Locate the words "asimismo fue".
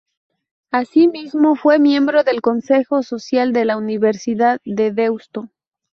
0.71-1.77